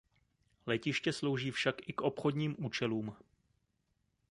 [0.67, 3.15] Letiště slouží však i k obchodním účelům.